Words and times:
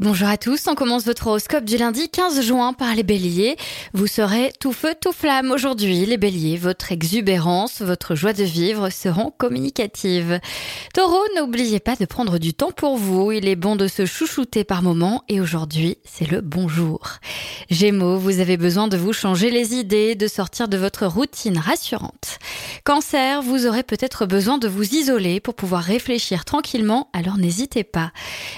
Bonjour 0.00 0.28
à 0.28 0.38
tous, 0.38 0.66
on 0.66 0.74
commence 0.74 1.04
votre 1.04 1.26
horoscope 1.26 1.66
du 1.66 1.76
lundi 1.76 2.08
15 2.08 2.40
juin 2.40 2.72
par 2.72 2.94
les 2.94 3.02
béliers. 3.02 3.58
Vous 3.92 4.06
serez 4.06 4.50
tout 4.58 4.72
feu, 4.72 4.94
tout 4.98 5.12
flamme 5.12 5.50
aujourd'hui. 5.50 6.06
Les 6.06 6.16
béliers, 6.16 6.56
votre 6.56 6.90
exubérance, 6.90 7.82
votre 7.82 8.14
joie 8.14 8.32
de 8.32 8.42
vivre 8.42 8.88
seront 8.88 9.30
communicatives. 9.30 10.40
Taureau, 10.94 11.20
n'oubliez 11.36 11.80
pas 11.80 11.96
de 11.96 12.06
prendre 12.06 12.38
du 12.38 12.54
temps 12.54 12.72
pour 12.72 12.96
vous. 12.96 13.30
Il 13.30 13.46
est 13.46 13.56
bon 13.56 13.76
de 13.76 13.88
se 13.88 14.06
chouchouter 14.06 14.64
par 14.64 14.80
moments 14.80 15.22
et 15.28 15.38
aujourd'hui, 15.38 15.98
c'est 16.04 16.30
le 16.30 16.40
bonjour. 16.40 17.18
Gémeaux, 17.68 18.16
vous 18.16 18.40
avez 18.40 18.56
besoin 18.56 18.88
de 18.88 18.96
vous 18.96 19.12
changer 19.12 19.50
les 19.50 19.74
idées, 19.74 20.14
de 20.14 20.28
sortir 20.28 20.68
de 20.68 20.78
votre 20.78 21.04
routine 21.04 21.58
rassurante. 21.58 22.38
Cancer, 22.90 23.40
vous 23.40 23.68
aurez 23.68 23.84
peut-être 23.84 24.26
besoin 24.26 24.58
de 24.58 24.66
vous 24.66 24.96
isoler 24.96 25.38
pour 25.38 25.54
pouvoir 25.54 25.80
réfléchir 25.80 26.44
tranquillement, 26.44 27.08
alors 27.12 27.38
n'hésitez 27.38 27.84
pas. 27.84 28.10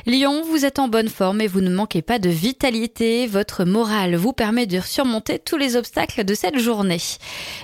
Lion, 0.06 0.40
vous 0.42 0.64
êtes 0.64 0.78
en 0.78 0.88
bonne 0.88 1.10
forme 1.10 1.42
et 1.42 1.46
vous 1.46 1.60
ne 1.60 1.68
manquez 1.68 2.00
pas 2.00 2.18
de 2.18 2.30
vitalité. 2.30 3.26
Votre 3.26 3.66
morale 3.66 4.16
vous 4.16 4.32
permet 4.32 4.64
de 4.64 4.80
surmonter 4.80 5.38
tous 5.38 5.58
les 5.58 5.76
obstacles 5.76 6.24
de 6.24 6.32
cette 6.32 6.58
journée. 6.58 6.96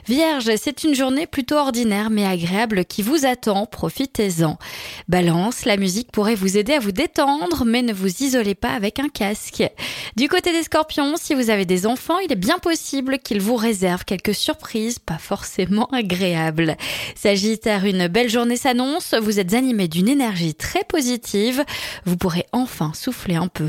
Vierge, 0.07 0.51
c'est 0.57 0.85
une 0.85 0.95
journée 0.95 1.27
plutôt 1.27 1.57
ordinaire 1.57 2.11
mais 2.11 2.27
agréable 2.27 2.85
qui 2.85 3.01
vous 3.01 3.25
attend. 3.25 3.65
Profitez-en. 3.65 4.59
Balance, 5.09 5.65
la 5.65 5.79
musique 5.79 6.13
pourrait 6.13 6.35
vous 6.35 6.59
aider 6.59 6.75
à 6.75 6.80
vous 6.80 6.93
détendre, 6.93 7.65
mais 7.65 7.80
ne 7.80 7.95
vous 7.95 8.23
isolez 8.23 8.55
pas 8.55 8.73
avec 8.73 8.99
un 8.99 9.09
casque. 9.09 9.65
Du 10.16 10.29
côté 10.29 10.53
des 10.53 10.65
scorpions, 10.65 11.15
si 11.16 11.33
vous 11.33 11.49
avez 11.49 11.65
des 11.65 11.87
enfants, 11.87 12.19
il 12.19 12.30
est 12.30 12.37
bien 12.37 12.59
possible 12.59 13.21
qu'ils 13.21 13.41
vous 13.41 13.57
réservent 13.57 14.05
quelques 14.05 14.35
surprises 14.35 14.99
pas 14.99 15.16
forcément 15.16 15.87
agréables. 15.93 16.58
Sagittaire, 17.15 17.85
une 17.85 18.09
belle 18.09 18.29
journée 18.29 18.57
s'annonce. 18.57 19.15
Vous 19.15 19.38
êtes 19.38 19.55
animé 19.55 19.88
d'une 19.88 20.09
énergie 20.09 20.55
très 20.55 20.85
positive. 20.85 21.65
Vous 22.05 22.16
pourrez 22.16 22.46
enfin 22.52 22.93
souffler 22.95 23.37
un 23.37 23.49
peu. 23.49 23.69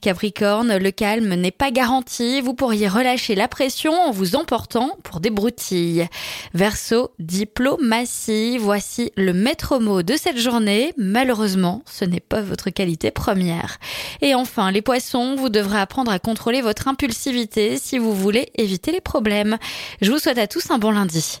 Capricorne, 0.00 0.76
le 0.76 0.90
calme 0.90 1.34
n'est 1.34 1.50
pas 1.50 1.70
garanti. 1.70 2.40
Vous 2.40 2.54
pourriez 2.54 2.88
relâcher 2.88 3.34
la 3.34 3.48
pression 3.48 3.92
en 3.92 4.10
vous 4.10 4.36
emportant 4.36 4.96
pour 5.02 5.20
des 5.20 5.30
broutilles. 5.30 6.06
Verseau, 6.54 7.10
diplomatie. 7.18 8.58
Voici 8.58 9.12
le 9.16 9.32
maître 9.32 9.78
mot 9.78 10.02
de 10.02 10.16
cette 10.16 10.38
journée. 10.38 10.92
Malheureusement, 10.96 11.82
ce 11.86 12.04
n'est 12.04 12.20
pas 12.20 12.40
votre 12.40 12.70
qualité 12.70 13.10
première. 13.10 13.78
Et 14.22 14.34
enfin, 14.34 14.70
les 14.70 14.82
poissons, 14.82 15.36
vous 15.36 15.48
devrez 15.48 15.78
apprendre 15.78 16.10
à 16.10 16.18
contrôler 16.18 16.60
votre 16.60 16.88
impulsivité 16.88 17.78
si 17.78 17.98
vous 17.98 18.14
voulez 18.14 18.50
éviter 18.56 18.92
les 18.92 19.00
problèmes. 19.00 19.58
Je 20.00 20.10
vous 20.10 20.18
souhaite 20.18 20.38
à 20.38 20.46
tous 20.46 20.70
un 20.70 20.78
bon 20.78 20.90
lundi. 20.90 21.40